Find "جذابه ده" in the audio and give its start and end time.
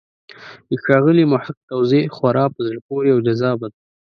3.27-3.77